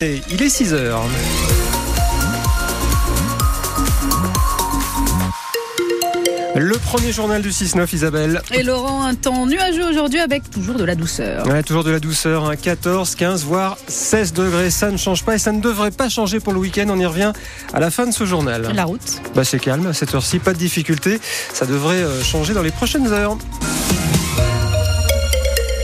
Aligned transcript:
il 0.00 0.40
est 0.40 0.48
6 0.48 0.74
heures. 0.74 1.02
Le 6.54 6.78
premier 6.78 7.10
journal 7.10 7.42
du 7.42 7.48
6-9, 7.48 7.96
Isabelle. 7.96 8.40
Et 8.52 8.62
Laurent, 8.62 9.02
un 9.02 9.16
temps 9.16 9.44
nuageux 9.46 9.84
aujourd'hui 9.84 10.20
avec 10.20 10.48
toujours 10.50 10.76
de 10.76 10.84
la 10.84 10.94
douceur. 10.94 11.48
Ouais, 11.48 11.64
toujours 11.64 11.82
de 11.82 11.90
la 11.90 11.98
douceur, 11.98 12.48
14, 12.62 13.10
hein. 13.10 13.16
15, 13.18 13.44
voire 13.44 13.76
16 13.88 14.34
degrés. 14.34 14.70
Ça 14.70 14.92
ne 14.92 14.96
change 14.96 15.24
pas 15.24 15.34
et 15.34 15.38
ça 15.38 15.50
ne 15.50 15.60
devrait 15.60 15.90
pas 15.90 16.08
changer 16.08 16.38
pour 16.38 16.52
le 16.52 16.60
week-end. 16.60 16.86
On 16.90 16.98
y 17.00 17.06
revient 17.06 17.32
à 17.72 17.80
la 17.80 17.90
fin 17.90 18.06
de 18.06 18.12
ce 18.12 18.24
journal. 18.24 18.70
La 18.72 18.84
route 18.84 19.20
bah, 19.34 19.42
C'est 19.42 19.58
calme 19.58 19.88
à 19.88 19.94
cette 19.94 20.14
heure-ci, 20.14 20.38
pas 20.38 20.52
de 20.52 20.58
difficulté. 20.58 21.18
Ça 21.52 21.66
devrait 21.66 22.04
euh, 22.04 22.22
changer 22.22 22.54
dans 22.54 22.62
les 22.62 22.70
prochaines 22.70 23.08
heures. 23.08 23.36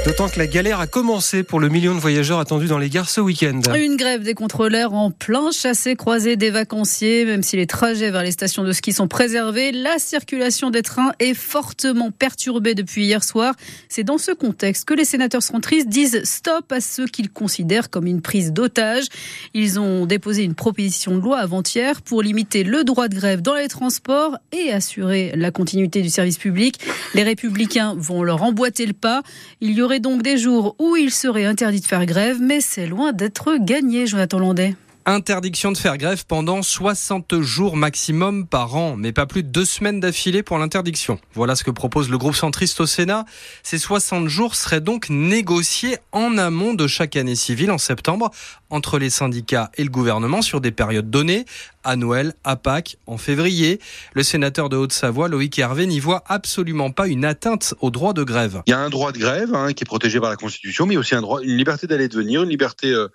D'autant 0.05 0.29
que 0.29 0.39
la 0.39 0.47
galère 0.47 0.81
a 0.81 0.87
commencé 0.87 1.43
pour 1.43 1.61
le 1.61 1.71
million 1.71 1.95
de 1.95 1.99
voyageurs 1.99 2.39
attendus 2.39 2.67
dans 2.67 2.77
les 2.77 2.91
gares 2.91 3.09
ce 3.09 3.23
week-end. 3.23 3.63
Une 3.75 3.97
grève 3.97 4.23
des 4.23 4.35
contrôleurs 4.35 4.93
en 4.93 5.11
plein 5.11 5.51
chassé-croisé 5.51 6.37
des 6.37 6.51
vacanciers. 6.51 7.25
Même 7.25 7.43
si 7.43 7.57
les 7.57 7.67
trajets 7.67 8.11
vers 8.11 8.23
les 8.23 8.31
stations 8.31 8.65
de 8.65 8.73
ski 8.73 8.93
sont 8.93 9.09
préservés, 9.09 9.73
la 9.73 9.99
circulation 9.99 10.69
des 10.69 10.83
trains 10.83 11.13
est 11.21 11.33
fortement 11.33 12.11
perturbée 12.11 12.75
depuis 12.75 13.07
hier 13.07 13.25
soir. 13.25 13.55
C'est 13.89 14.05
dans 14.05 14.19
ce 14.19 14.33
contexte 14.33 14.85
que 14.85 14.93
les 14.93 15.07
sénateurs 15.07 15.43
centristes 15.43 15.89
disent 15.89 16.23
stop 16.25 16.71
à 16.71 16.83
ceux 16.83 17.07
qu'ils 17.07 17.31
considèrent 17.31 17.89
comme 17.89 18.07
une 18.07 18.21
prise 18.21 18.53
d'otage. 18.53 19.07
Ils 19.55 19.81
ont 19.81 20.05
déposé 20.05 20.43
une 20.43 20.55
proposition 20.55 21.17
de 21.17 21.23
loi 21.23 21.39
avant-hier 21.39 22.03
pour 22.03 22.21
limiter 22.21 22.63
le 22.63 22.85
droit 22.85 23.09
de 23.09 23.15
grève 23.15 23.41
dans 23.41 23.55
les 23.55 23.69
transports 23.69 24.37
et 24.53 24.71
assurer 24.71 25.33
la 25.35 25.51
continuité 25.51 26.03
du 26.03 26.11
service 26.11 26.37
public. 26.37 26.79
Les 27.15 27.23
républicains 27.23 27.95
vont 27.97 28.23
leur 28.23 28.43
emboîter 28.43 28.85
le 28.85 28.93
pas. 28.93 29.23
Il 29.63 29.73
y 29.73 29.81
aurait 29.81 29.94
donc 30.01 30.23
des 30.23 30.39
jours 30.39 30.77
où 30.79 30.97
il 30.97 31.11
serait 31.11 31.45
interdit 31.45 31.81
de 31.81 31.87
faire 31.87 32.07
grève, 32.07 32.39
mais 32.41 32.61
c'est 32.61 32.87
loin 32.87 33.13
d'être 33.13 33.57
gagné, 33.59 34.07
Jonathan 34.07 34.39
Landais. 34.39 34.75
Interdiction 35.07 35.71
de 35.71 35.77
faire 35.77 35.99
grève 35.99 36.25
pendant 36.27 36.63
60 36.63 37.43
jours 37.43 37.77
maximum 37.77 38.47
par 38.47 38.75
an, 38.75 38.97
mais 38.97 39.13
pas 39.13 39.27
plus 39.27 39.43
de 39.43 39.49
deux 39.49 39.67
semaines 39.67 40.01
d'affilée 40.01 40.43
pour 40.43 40.57
l'interdiction. 40.57 41.19
Voilà 41.35 41.57
ce 41.57 41.65
que 41.65 41.71
propose 41.71 42.09
le 42.09 42.17
groupe 42.17 42.35
centriste 42.35 42.81
au 42.81 42.87
Sénat. 42.87 43.27
Ces 43.63 43.77
60 43.77 44.29
jours 44.29 44.55
seraient 44.55 44.81
donc 44.81 45.11
négociés 45.11 45.99
en 46.13 46.39
amont 46.39 46.73
de 46.73 46.87
chaque 46.87 47.17
année 47.17 47.37
civile 47.37 47.71
en 47.71 47.77
septembre 47.77 48.31
entre 48.75 48.99
les 48.99 49.09
syndicats 49.09 49.71
et 49.77 49.85
le 49.85 49.89
gouvernement 49.89 50.43
sur 50.43 50.61
des 50.61 50.73
périodes 50.73 51.09
données, 51.09 51.45
à 51.85 51.95
Noël, 51.95 52.35
à 52.43 52.57
Pâques, 52.57 52.97
en 53.07 53.19
février. 53.19 53.79
Le 54.15 54.25
sénateur 54.25 54.69
de 54.69 54.77
Haute-Savoie, 54.77 55.29
Loïc 55.29 55.57
Hervé, 55.59 55.87
n'y 55.87 56.01
voit 56.01 56.25
absolument 56.27 56.91
pas 56.91 57.07
une 57.07 57.25
atteinte 57.25 57.75
au 57.81 57.91
droit 57.91 58.13
de 58.13 58.25
grève. 58.25 58.63
Il 58.67 58.71
y 58.71 58.75
a 58.75 58.81
un 58.81 58.91
droit 58.91 59.13
de 59.13 59.19
grève 59.19 59.55
hein, 59.55 59.73
qui 59.73 59.85
est 59.85 59.87
protégé 59.87 60.19
par 60.19 60.31
la 60.31 60.37
Constitution, 60.37 60.87
mais 60.87 60.97
aussi 60.97 61.15
un 61.15 61.21
droit, 61.21 61.41
une 61.43 61.57
liberté 61.57 61.87
d'aller 61.87 62.05
et 62.05 62.09
de 62.09 62.17
venir, 62.17 62.43
une 62.43 62.49
liberté 62.49 62.91
euh, 62.91 63.09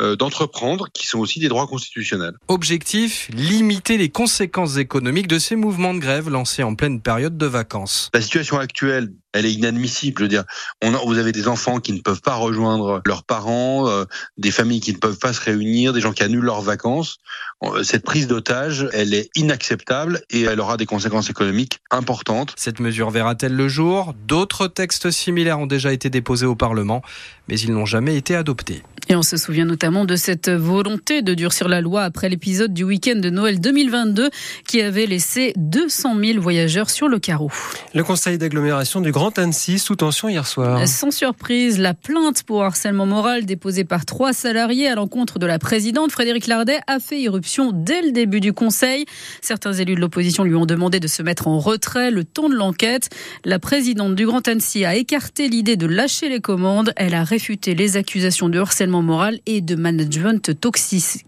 euh, 0.00 0.16
d'entreprendre, 0.16 0.88
qui 0.92 1.06
sont 1.06 1.20
aussi 1.20 1.38
des 1.38 1.48
droits 1.48 1.68
constitutionnels. 1.68 2.34
Objectif 2.48 3.28
limiter 3.32 3.96
les 3.98 4.08
conséquences 4.08 4.78
économiques 4.78 5.28
de 5.28 5.38
ces 5.38 5.54
mouvements 5.54 5.94
de 5.94 6.00
grève 6.00 6.28
lancés 6.28 6.64
en 6.64 6.74
pleine 6.74 7.00
période 7.00 7.38
de 7.38 7.46
vacances. 7.46 8.10
La 8.12 8.20
situation 8.20 8.58
actuelle 8.58 9.12
elle 9.34 9.44
est 9.44 9.52
inadmissible. 9.52 10.18
Je 10.18 10.24
veux 10.24 10.28
dire, 10.28 10.44
on 10.82 10.92
vous 11.04 11.18
avez 11.18 11.32
des 11.32 11.48
enfants 11.48 11.80
qui 11.80 11.92
ne 11.92 12.00
peuvent 12.00 12.22
pas 12.22 12.36
rejoindre 12.36 13.02
leurs 13.04 13.24
parents, 13.24 13.88
euh, 13.88 14.04
des 14.38 14.52
familles 14.52 14.80
qui 14.80 14.92
ne 14.92 14.98
peuvent 14.98 15.18
pas 15.18 15.32
se 15.32 15.40
réunir, 15.40 15.92
des 15.92 16.00
gens 16.00 16.12
qui 16.12 16.22
annulent 16.22 16.44
leurs 16.44 16.62
vacances. 16.62 17.18
Euh, 17.62 17.82
cette 17.82 18.04
prise 18.04 18.28
d'otage, 18.28 18.88
elle 18.92 19.12
est 19.12 19.28
inacceptable 19.34 20.22
et 20.30 20.42
elle 20.42 20.60
aura 20.60 20.76
des 20.76 20.86
conséquences 20.86 21.28
économiques 21.30 21.80
importantes. 21.90 22.54
Cette 22.56 22.80
mesure 22.80 23.10
verra-t-elle 23.10 23.54
le 23.54 23.68
jour? 23.68 24.14
D'autres 24.26 24.68
textes 24.68 25.10
similaires 25.10 25.58
ont 25.58 25.66
déjà 25.66 25.92
été 25.92 26.10
déposés 26.10 26.46
au 26.46 26.54
Parlement, 26.54 27.02
mais 27.48 27.58
ils 27.58 27.72
n'ont 27.72 27.86
jamais 27.86 28.16
été 28.16 28.36
adoptés. 28.36 28.82
Et 29.08 29.16
on 29.16 29.22
se 29.22 29.36
souvient 29.36 29.66
notamment 29.66 30.06
de 30.06 30.16
cette 30.16 30.48
volonté 30.48 31.20
de 31.20 31.34
durcir 31.34 31.68
la 31.68 31.82
loi 31.82 32.02
après 32.04 32.30
l'épisode 32.30 32.72
du 32.72 32.84
week-end 32.84 33.16
de 33.16 33.28
Noël 33.28 33.60
2022 33.60 34.30
qui 34.66 34.80
avait 34.80 35.04
laissé 35.04 35.52
200 35.56 36.16
000 36.18 36.40
voyageurs 36.40 36.88
sur 36.88 37.08
le 37.08 37.18
carreau. 37.18 37.50
Le 37.94 38.02
conseil 38.02 38.38
d'agglomération 38.38 39.02
du 39.02 39.12
Grand 39.12 39.23
Annecy 39.30 39.78
sous 39.78 39.96
tension 39.96 40.28
hier 40.28 40.46
soir. 40.46 40.86
Sans 40.86 41.10
surprise, 41.10 41.78
la 41.78 41.94
plainte 41.94 42.42
pour 42.42 42.62
harcèlement 42.62 43.06
moral 43.06 43.44
déposée 43.44 43.84
par 43.84 44.04
trois 44.04 44.32
salariés 44.32 44.88
à 44.88 44.94
l'encontre 44.94 45.38
de 45.38 45.46
la 45.46 45.58
présidente 45.58 46.12
Frédéric 46.12 46.46
Lardet 46.46 46.80
a 46.86 46.98
fait 46.98 47.20
irruption 47.20 47.70
dès 47.72 48.02
le 48.02 48.12
début 48.12 48.40
du 48.40 48.52
conseil. 48.52 49.06
Certains 49.40 49.72
élus 49.72 49.94
de 49.94 50.00
l'opposition 50.00 50.44
lui 50.44 50.54
ont 50.54 50.66
demandé 50.66 51.00
de 51.00 51.08
se 51.08 51.22
mettre 51.22 51.48
en 51.48 51.58
retrait 51.58 52.10
le 52.10 52.24
temps 52.24 52.48
de 52.48 52.54
l'enquête. 52.54 53.10
La 53.44 53.58
présidente 53.58 54.14
du 54.14 54.26
Grand 54.26 54.46
Annecy 54.46 54.84
a 54.84 54.94
écarté 54.94 55.48
l'idée 55.48 55.76
de 55.76 55.86
lâcher 55.86 56.28
les 56.28 56.40
commandes. 56.40 56.92
Elle 56.96 57.14
a 57.14 57.24
réfuté 57.24 57.74
les 57.74 57.96
accusations 57.96 58.48
de 58.48 58.58
harcèlement 58.58 59.02
moral 59.02 59.40
et 59.46 59.60
de 59.60 59.74
management 59.74 60.58
toxique. 60.60 61.24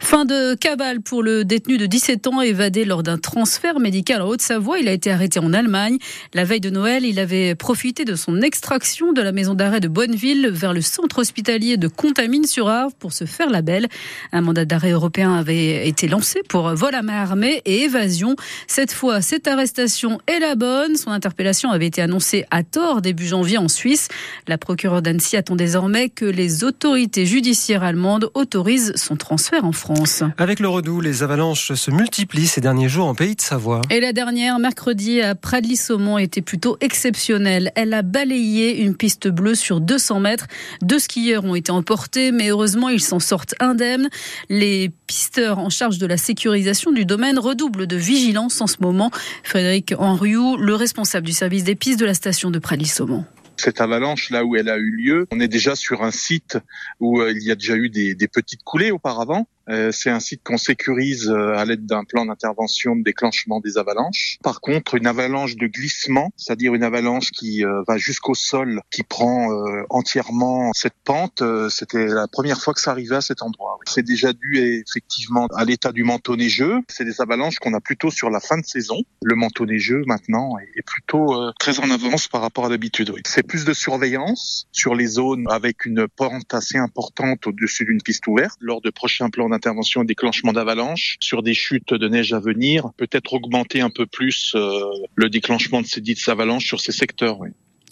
Fin 0.00 0.24
de 0.24 0.54
cabale 0.54 1.00
pour 1.00 1.22
le 1.22 1.44
détenu 1.44 1.78
de 1.78 1.86
17 1.86 2.26
ans 2.26 2.40
évadé 2.40 2.84
lors 2.84 3.02
d'un 3.02 3.18
transfert 3.18 3.78
médical 3.80 4.22
en 4.22 4.28
Haute-Savoie. 4.28 4.78
Il 4.78 4.88
a 4.88 4.92
été 4.92 5.10
arrêté 5.10 5.38
en 5.38 5.52
Allemagne. 5.52 5.98
La 6.34 6.44
veille 6.44 6.60
de 6.60 6.70
Noël, 6.70 7.04
il 7.04 7.18
avait 7.18 7.54
profité 7.54 8.04
de 8.04 8.14
son 8.14 8.40
extraction 8.40 9.12
de 9.12 9.22
la 9.22 9.32
maison 9.32 9.54
d'arrêt 9.54 9.80
de 9.80 9.88
Bonneville 9.88 10.48
vers 10.48 10.72
le 10.72 10.80
centre 10.80 11.18
hospitalier 11.18 11.76
de 11.76 11.88
Contamine-sur-Arve 11.88 12.92
pour 12.98 13.12
se 13.12 13.24
faire 13.24 13.50
la 13.50 13.62
belle. 13.62 13.88
Un 14.32 14.40
mandat 14.40 14.64
d'arrêt 14.64 14.90
européen 14.90 15.34
avait 15.34 15.86
été 15.86 16.08
lancé 16.08 16.40
pour 16.48 16.74
vol 16.74 16.94
à 16.94 17.02
main 17.02 17.22
armée 17.22 17.62
et 17.64 17.82
évasion. 17.82 18.36
Cette 18.66 18.92
fois, 18.92 19.20
cette 19.20 19.46
arrestation 19.46 20.20
est 20.26 20.38
la 20.38 20.54
bonne. 20.54 20.96
Son 20.96 21.10
interpellation 21.10 21.70
avait 21.70 21.86
été 21.86 22.02
annoncée 22.02 22.44
à 22.50 22.62
tort 22.62 23.02
début 23.02 23.26
janvier 23.26 23.58
en 23.58 23.68
Suisse. 23.68 24.08
La 24.48 24.58
procureure 24.58 25.02
d'Annecy 25.02 25.36
attend 25.36 25.56
désormais 25.56 26.08
que 26.08 26.24
les 26.24 26.64
autorités 26.64 27.26
judiciaires 27.26 27.82
allemandes 27.82 28.30
autorisent 28.34 28.92
son 28.96 29.16
transfert 29.16 29.51
en 29.60 29.72
France. 29.72 30.22
Avec 30.38 30.60
le 30.60 30.68
redout, 30.68 31.00
les 31.00 31.22
avalanches 31.22 31.74
se 31.74 31.90
multiplient 31.90 32.46
ces 32.46 32.60
derniers 32.60 32.88
jours 32.88 33.06
en 33.06 33.14
pays 33.14 33.34
de 33.34 33.40
Savoie. 33.40 33.82
Et 33.90 34.00
la 34.00 34.12
dernière, 34.12 34.58
mercredi, 34.58 35.20
à 35.20 35.34
Pradly-Saumon, 35.34 36.18
était 36.18 36.40
plutôt 36.40 36.76
exceptionnelle. 36.80 37.70
Elle 37.74 37.92
a 37.92 38.02
balayé 38.02 38.82
une 38.82 38.96
piste 38.96 39.28
bleue 39.28 39.54
sur 39.54 39.80
200 39.80 40.20
mètres. 40.20 40.46
Deux 40.80 40.98
skieurs 40.98 41.44
ont 41.44 41.54
été 41.54 41.70
emportés, 41.70 42.32
mais 42.32 42.48
heureusement, 42.48 42.88
ils 42.88 43.02
s'en 43.02 43.18
sortent 43.18 43.54
indemnes. 43.60 44.08
Les 44.48 44.90
pisteurs 45.06 45.58
en 45.58 45.70
charge 45.70 45.98
de 45.98 46.06
la 46.06 46.16
sécurisation 46.16 46.92
du 46.92 47.04
domaine 47.04 47.38
redoublent 47.38 47.86
de 47.86 47.96
vigilance 47.96 48.60
en 48.60 48.66
ce 48.66 48.76
moment. 48.80 49.10
Frédéric 49.42 49.94
Henriou, 49.98 50.56
le 50.56 50.74
responsable 50.74 51.26
du 51.26 51.32
service 51.32 51.64
des 51.64 51.74
pistes 51.74 52.00
de 52.00 52.06
la 52.06 52.14
station 52.14 52.50
de 52.50 52.58
Pradly-Saumon 52.58 53.24
cette 53.62 53.80
avalanche 53.80 54.30
là 54.30 54.44
où 54.44 54.56
elle 54.56 54.68
a 54.68 54.76
eu 54.76 54.90
lieu, 54.90 55.26
on 55.30 55.40
est 55.40 55.48
déjà 55.48 55.76
sur 55.76 56.02
un 56.02 56.10
site 56.10 56.58
où 57.00 57.20
euh, 57.20 57.32
il 57.32 57.42
y 57.42 57.50
a 57.50 57.54
déjà 57.54 57.76
eu 57.76 57.88
des, 57.88 58.14
des 58.14 58.28
petites 58.28 58.62
coulées 58.62 58.90
auparavant. 58.90 59.46
Euh, 59.68 59.92
c'est 59.92 60.10
un 60.10 60.20
site 60.20 60.42
qu'on 60.44 60.56
sécurise 60.56 61.28
euh, 61.28 61.56
à 61.56 61.64
l'aide 61.64 61.86
d'un 61.86 62.04
plan 62.04 62.26
d'intervention 62.26 62.96
de 62.96 63.02
déclenchement 63.02 63.60
des 63.60 63.78
avalanches. 63.78 64.38
Par 64.42 64.60
contre, 64.60 64.94
une 64.94 65.06
avalanche 65.06 65.56
de 65.56 65.66
glissement, 65.66 66.32
c'est-à-dire 66.36 66.74
une 66.74 66.82
avalanche 66.82 67.30
qui 67.30 67.64
euh, 67.64 67.82
va 67.86 67.96
jusqu'au 67.96 68.34
sol, 68.34 68.80
qui 68.90 69.02
prend 69.02 69.48
entièrement 69.90 70.72
cette 70.72 70.94
pente, 71.04 71.42
c'était 71.68 72.06
la 72.06 72.26
première 72.28 72.60
fois 72.60 72.74
que 72.74 72.80
ça 72.80 72.90
arrivait 72.90 73.16
à 73.16 73.20
cet 73.20 73.42
endroit. 73.42 73.78
C'est 73.86 74.02
déjà 74.02 74.32
dû 74.32 74.58
effectivement 74.58 75.46
à 75.54 75.64
l'état 75.64 75.92
du 75.92 76.04
manteau 76.04 76.36
neigeux. 76.36 76.80
C'est 76.88 77.04
des 77.04 77.20
avalanches 77.20 77.58
qu'on 77.58 77.74
a 77.74 77.80
plutôt 77.80 78.10
sur 78.10 78.30
la 78.30 78.40
fin 78.40 78.58
de 78.58 78.64
saison. 78.64 78.96
Le 79.22 79.34
manteau 79.34 79.66
neigeux 79.66 80.02
maintenant 80.06 80.56
est 80.58 80.82
plutôt 80.82 81.52
très 81.58 81.80
en 81.80 81.90
avance 81.90 82.28
par 82.28 82.40
rapport 82.40 82.66
à 82.66 82.68
d'habitude. 82.68 83.12
C'est 83.26 83.46
plus 83.46 83.64
de 83.64 83.72
surveillance 83.72 84.66
sur 84.72 84.94
les 84.94 85.06
zones 85.06 85.46
avec 85.50 85.84
une 85.84 86.08
pente 86.08 86.52
assez 86.54 86.78
importante 86.78 87.46
au-dessus 87.46 87.84
d'une 87.84 88.02
piste 88.02 88.26
ouverte. 88.26 88.56
Lors 88.60 88.80
de 88.80 88.90
prochains 88.90 89.30
plans 89.30 89.51
d'intervention 89.52 90.02
et 90.02 90.06
déclenchement 90.06 90.52
d'avalanches, 90.52 91.16
sur 91.20 91.42
des 91.42 91.54
chutes 91.54 91.94
de 91.94 92.08
neige 92.08 92.32
à 92.32 92.40
venir, 92.40 92.90
peut-être 92.96 93.34
augmenter 93.34 93.80
un 93.80 93.90
peu 93.90 94.06
plus 94.06 94.52
euh, 94.54 94.84
le 95.14 95.30
déclenchement 95.30 95.80
de 95.80 95.86
ces 95.86 96.00
dites 96.00 96.28
avalanches 96.28 96.66
sur 96.66 96.80
ces 96.80 96.92
secteurs. 96.92 97.38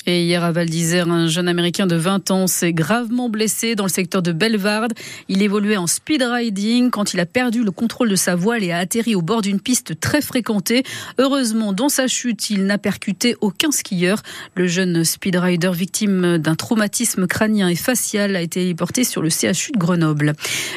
Et 0.06 0.24
hier 0.24 0.42
à 0.42 0.50
Val 0.50 0.68
d'Isère, 0.70 1.10
un 1.10 1.28
jeune 1.28 1.46
Américain 1.46 1.86
de 1.86 1.94
20 1.94 2.30
ans 2.30 2.46
s'est 2.46 2.72
gravement 2.72 3.28
blessé 3.28 3.74
dans 3.74 3.84
le 3.84 3.90
secteur 3.90 4.22
de 4.22 4.32
Bellevarde. 4.32 4.94
Il 5.28 5.42
évoluait 5.42 5.76
en 5.76 5.86
speed 5.86 6.22
riding 6.22 6.91
quand 6.91 7.12
il 7.12 7.20
a 7.20 7.26
perdu 7.26 7.62
le 7.62 7.70
contrôle 7.70 8.08
de 8.08 8.16
sa 8.16 8.34
voile 8.34 8.64
et 8.64 8.72
a 8.72 8.78
atterri 8.78 9.14
au 9.14 9.20
bord 9.20 9.42
d'une 9.42 9.60
piste 9.60 10.00
très 10.00 10.22
fréquentée. 10.22 10.84
Heureusement, 11.18 11.74
dans 11.74 11.91
sa 11.91 12.06
chute, 12.06 12.48
il 12.48 12.64
n'a 12.64 12.78
percuté 12.78 13.36
aucun 13.42 13.70
skieur. 13.70 14.22
Le 14.54 14.66
jeune 14.66 15.04
speed 15.04 15.36
rider 15.36 15.70
victime 15.74 16.38
d'un 16.38 16.54
traumatisme 16.54 17.26
crânien 17.26 17.68
et 17.68 17.76
facial 17.76 18.36
a 18.36 18.41
été 18.41 18.74
porté 18.74 19.04
sur 19.04 19.20
le 19.20 19.28
CHU 19.28 19.72
de 19.72 19.78
Grenoble. 19.78 20.32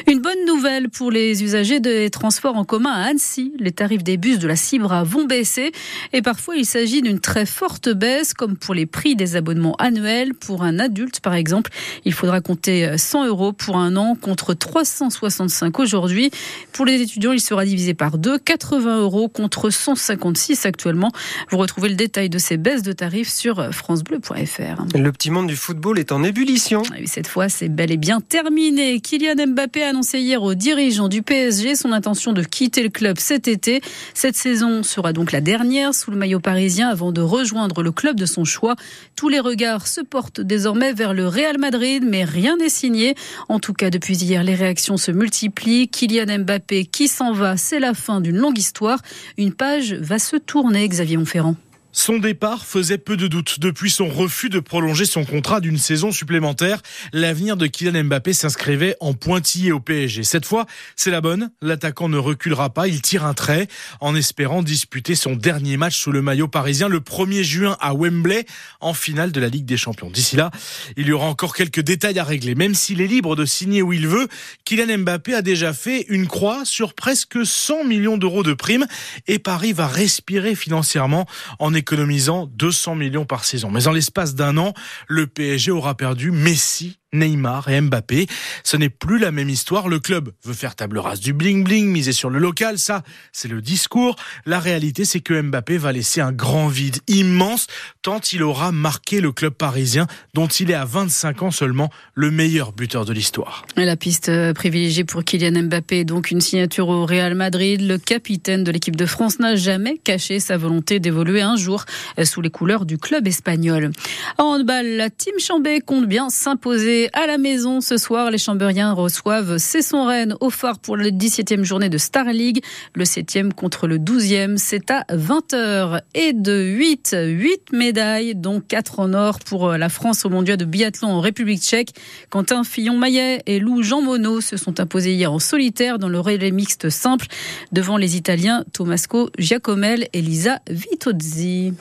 Une 0.06 0.20
bonne 0.20 0.44
nouvelle 0.46 0.90
pour 0.90 1.10
les 1.10 1.42
usagers 1.42 1.80
des 1.80 2.10
transports 2.10 2.56
en 2.56 2.64
commun 2.64 2.92
à 2.92 3.04
Annecy. 3.06 3.54
Les 3.58 3.72
tarifs 3.72 4.04
des 4.04 4.18
bus 4.18 4.38
de 4.38 4.46
la 4.46 4.56
Cibra 4.56 5.02
vont 5.02 5.24
baisser 5.24 5.72
et 6.12 6.20
parfois 6.20 6.56
il 6.56 6.66
s'agit 6.66 7.00
d'une 7.00 7.20
très 7.20 7.46
forte 7.46 7.88
baisse 7.88 8.34
comme 8.34 8.58
pour 8.58 8.74
les 8.74 8.84
prix 8.84 9.14
des 9.16 9.23
des 9.24 9.36
abonnements 9.36 9.74
annuels. 9.78 10.34
Pour 10.34 10.62
un 10.62 10.78
adulte, 10.78 11.20
par 11.20 11.34
exemple, 11.34 11.70
il 12.04 12.12
faudra 12.12 12.40
compter 12.40 12.96
100 12.96 13.26
euros 13.26 13.52
pour 13.52 13.76
un 13.76 13.96
an 13.96 14.16
contre 14.20 14.54
365 14.54 15.78
aujourd'hui. 15.78 16.30
Pour 16.72 16.84
les 16.84 17.00
étudiants, 17.00 17.32
il 17.32 17.40
sera 17.40 17.64
divisé 17.64 17.94
par 17.94 18.18
deux, 18.18 18.38
80 18.38 19.00
euros 19.00 19.28
contre 19.28 19.70
156 19.70 20.66
actuellement. 20.66 21.10
Vous 21.50 21.58
retrouvez 21.58 21.88
le 21.88 21.94
détail 21.94 22.28
de 22.28 22.38
ces 22.38 22.56
baisses 22.56 22.82
de 22.82 22.92
tarifs 22.92 23.32
sur 23.32 23.72
francebleu.fr. 23.72 24.84
Le 24.94 25.12
petit 25.12 25.30
monde 25.30 25.46
du 25.46 25.56
football 25.56 25.98
est 25.98 26.12
en 26.12 26.22
ébullition. 26.22 26.82
Ah 26.92 26.96
cette 27.06 27.26
fois, 27.26 27.48
c'est 27.48 27.68
bel 27.68 27.90
et 27.90 27.96
bien 27.96 28.20
terminé. 28.20 29.00
Kylian 29.00 29.46
Mbappé 29.48 29.82
a 29.82 29.90
annoncé 29.90 30.18
hier 30.18 30.42
aux 30.42 30.54
dirigeants 30.54 31.08
du 31.08 31.22
PSG 31.22 31.74
son 31.74 31.92
intention 31.92 32.32
de 32.32 32.42
quitter 32.42 32.82
le 32.82 32.88
club 32.88 33.18
cet 33.18 33.48
été. 33.48 33.80
Cette 34.14 34.36
saison 34.36 34.82
sera 34.82 35.12
donc 35.12 35.32
la 35.32 35.40
dernière 35.40 35.94
sous 35.94 36.10
le 36.10 36.16
maillot 36.16 36.40
parisien 36.40 36.88
avant 36.88 37.12
de 37.12 37.20
rejoindre 37.20 37.82
le 37.82 37.92
club 37.92 38.16
de 38.16 38.26
son 38.26 38.44
choix. 38.44 38.76
Tous 39.16 39.28
les 39.28 39.40
regards 39.40 39.86
se 39.86 40.00
portent 40.00 40.40
désormais 40.40 40.92
vers 40.92 41.14
le 41.14 41.28
Real 41.28 41.58
Madrid, 41.58 42.02
mais 42.06 42.24
rien 42.24 42.56
n'est 42.56 42.68
signé. 42.68 43.14
En 43.48 43.60
tout 43.60 43.72
cas, 43.72 43.90
depuis 43.90 44.16
hier, 44.16 44.42
les 44.42 44.54
réactions 44.54 44.96
se 44.96 45.12
multiplient. 45.12 45.88
Kylian 45.88 46.40
Mbappé 46.40 46.84
qui 46.86 47.06
s'en 47.06 47.32
va, 47.32 47.56
c'est 47.56 47.80
la 47.80 47.94
fin 47.94 48.20
d'une 48.20 48.36
longue 48.36 48.58
histoire. 48.58 49.00
Une 49.38 49.52
page 49.52 49.94
va 49.94 50.18
se 50.18 50.36
tourner, 50.36 50.88
Xavier 50.88 51.16
Monferrand. 51.16 51.56
Son 51.96 52.18
départ 52.18 52.66
faisait 52.66 52.98
peu 52.98 53.16
de 53.16 53.28
doute. 53.28 53.60
Depuis 53.60 53.88
son 53.88 54.08
refus 54.08 54.48
de 54.48 54.58
prolonger 54.58 55.04
son 55.04 55.24
contrat 55.24 55.60
d'une 55.60 55.78
saison 55.78 56.10
supplémentaire, 56.10 56.82
l'avenir 57.12 57.56
de 57.56 57.68
Kylian 57.68 58.02
Mbappé 58.04 58.32
s'inscrivait 58.32 58.96
en 58.98 59.14
pointillé 59.14 59.70
au 59.70 59.78
PSG. 59.78 60.24
Cette 60.24 60.44
fois, 60.44 60.66
c'est 60.96 61.12
la 61.12 61.20
bonne. 61.20 61.52
L'attaquant 61.62 62.08
ne 62.08 62.18
reculera 62.18 62.70
pas. 62.70 62.88
Il 62.88 63.00
tire 63.00 63.24
un 63.24 63.32
trait 63.32 63.68
en 64.00 64.16
espérant 64.16 64.64
disputer 64.64 65.14
son 65.14 65.36
dernier 65.36 65.76
match 65.76 65.96
sous 65.96 66.10
le 66.10 66.20
maillot 66.20 66.48
parisien 66.48 66.88
le 66.88 66.98
1er 66.98 67.44
juin 67.44 67.76
à 67.80 67.94
Wembley 67.94 68.44
en 68.80 68.92
finale 68.92 69.30
de 69.30 69.38
la 69.38 69.48
Ligue 69.48 69.64
des 69.64 69.76
Champions. 69.76 70.10
D'ici 70.10 70.34
là, 70.34 70.50
il 70.96 71.06
y 71.06 71.12
aura 71.12 71.26
encore 71.28 71.54
quelques 71.54 71.80
détails 71.80 72.18
à 72.18 72.24
régler. 72.24 72.56
Même 72.56 72.74
s'il 72.74 73.02
est 73.02 73.06
libre 73.06 73.36
de 73.36 73.44
signer 73.44 73.82
où 73.82 73.92
il 73.92 74.08
veut, 74.08 74.26
Kylian 74.64 74.98
Mbappé 74.98 75.32
a 75.32 75.42
déjà 75.42 75.72
fait 75.72 76.06
une 76.08 76.26
croix 76.26 76.64
sur 76.64 76.94
presque 76.94 77.46
100 77.46 77.84
millions 77.84 78.16
d'euros 78.16 78.42
de 78.42 78.52
primes 78.52 78.86
et 79.28 79.38
Paris 79.38 79.72
va 79.72 79.86
respirer 79.86 80.56
financièrement 80.56 81.26
en 81.60 81.72
économisant 81.84 82.46
200 82.46 82.94
millions 82.94 83.26
par 83.26 83.44
saison. 83.44 83.70
Mais 83.70 83.86
en 83.86 83.92
l'espace 83.92 84.34
d'un 84.34 84.56
an, 84.56 84.72
le 85.06 85.26
PSG 85.26 85.70
aura 85.70 85.94
perdu 85.94 86.30
Messi, 86.30 86.98
Neymar 87.14 87.68
et 87.68 87.80
Mbappé. 87.80 88.26
Ce 88.62 88.76
n'est 88.76 88.90
plus 88.90 89.18
la 89.18 89.32
même 89.32 89.48
histoire. 89.48 89.88
Le 89.88 90.00
club 90.00 90.30
veut 90.44 90.52
faire 90.52 90.74
table 90.74 90.98
rase 90.98 91.20
du 91.20 91.32
bling-bling, 91.32 91.86
miser 91.86 92.12
sur 92.12 92.30
le 92.30 92.38
local. 92.38 92.78
Ça, 92.78 93.02
c'est 93.32 93.48
le 93.48 93.62
discours. 93.62 94.16
La 94.44 94.60
réalité, 94.60 95.04
c'est 95.04 95.20
que 95.20 95.40
Mbappé 95.40 95.78
va 95.78 95.92
laisser 95.92 96.20
un 96.20 96.32
grand 96.32 96.68
vide 96.68 96.98
immense 97.08 97.66
tant 98.02 98.20
il 98.32 98.42
aura 98.42 98.72
marqué 98.72 99.20
le 99.20 99.32
club 99.32 99.54
parisien 99.54 100.06
dont 100.34 100.46
il 100.46 100.70
est 100.70 100.74
à 100.74 100.84
25 100.84 101.42
ans 101.42 101.50
seulement 101.50 101.90
le 102.14 102.30
meilleur 102.30 102.72
buteur 102.72 103.04
de 103.04 103.12
l'histoire. 103.12 103.64
La 103.76 103.96
piste 103.96 104.28
euh, 104.28 104.52
privilégiée 104.52 105.04
pour 105.04 105.24
Kylian 105.24 105.62
Mbappé, 105.64 106.04
donc 106.04 106.30
une 106.30 106.40
signature 106.40 106.88
au 106.88 107.06
Real 107.06 107.34
Madrid. 107.34 107.80
Le 107.80 107.98
capitaine 107.98 108.64
de 108.64 108.70
l'équipe 108.70 108.96
de 108.96 109.06
France 109.06 109.38
n'a 109.38 109.56
jamais 109.56 109.98
caché 109.98 110.40
sa 110.40 110.56
volonté 110.56 111.00
d'évoluer 111.00 111.42
un 111.42 111.56
jour 111.56 111.84
euh, 112.18 112.24
sous 112.24 112.40
les 112.40 112.50
couleurs 112.50 112.84
du 112.84 112.98
club 112.98 113.26
espagnol. 113.26 113.90
En 114.38 114.44
handball, 114.44 114.86
la 114.86 115.10
team 115.10 115.34
Chambé 115.38 115.80
compte 115.80 116.06
bien 116.06 116.30
s'imposer 116.30 117.03
à 117.12 117.26
la 117.26 117.38
maison 117.38 117.80
ce 117.80 117.96
soir. 117.96 118.30
Les 118.30 118.38
Chamberiens 118.38 118.92
reçoivent 118.92 119.58
Cesson 119.58 120.06
Rennes 120.06 120.36
au 120.40 120.50
phare 120.50 120.78
pour 120.78 120.96
la 120.96 121.10
17e 121.10 121.62
journée 121.62 121.88
de 121.88 121.98
Star 121.98 122.26
League. 122.26 122.62
Le 122.94 123.04
7e 123.04 123.52
contre 123.52 123.86
le 123.86 123.98
12e, 123.98 124.56
c'est 124.56 124.90
à 124.90 125.04
20h. 125.10 126.00
Et 126.14 126.32
de 126.32 126.62
8, 126.62 127.16
8 127.20 127.72
médailles, 127.72 128.34
dont 128.34 128.60
4 128.60 129.00
en 129.00 129.12
or 129.12 129.38
pour 129.40 129.72
la 129.72 129.88
France 129.88 130.24
au 130.24 130.30
mondial 130.30 130.56
de 130.56 130.64
biathlon 130.64 131.08
en 131.08 131.20
République 131.20 131.60
tchèque. 131.60 131.90
Quentin 132.30 132.64
Fillon-Maillet 132.64 133.42
et 133.46 133.58
Lou 133.58 133.82
Jean 133.82 134.00
Monod 134.00 134.40
se 134.40 134.56
sont 134.56 134.80
imposés 134.80 135.12
hier 135.12 135.32
en 135.32 135.38
solitaire 135.38 135.98
dans 135.98 136.08
le 136.08 136.20
relais 136.20 136.50
mixte 136.50 136.88
simple 136.88 137.26
devant 137.72 137.98
les 137.98 138.16
Italiens 138.16 138.64
Tomasco 138.72 139.30
Giacomel 139.38 140.08
et 140.12 140.22
Lisa 140.22 140.60
Vitozzi. 140.70 141.74